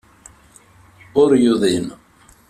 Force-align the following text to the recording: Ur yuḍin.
Ur 1.21 1.29
yuḍin. 1.43 1.87